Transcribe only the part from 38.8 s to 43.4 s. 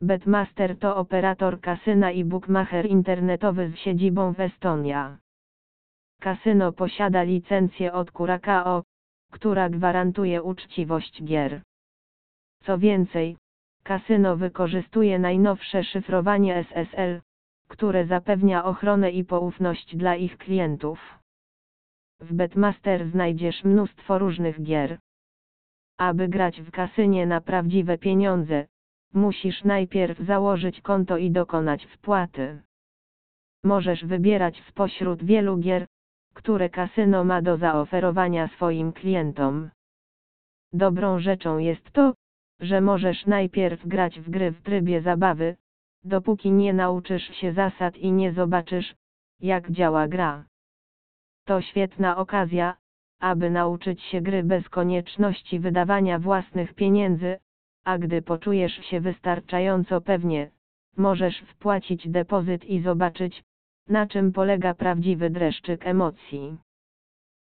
klientom. Dobrą rzeczą jest to, że możesz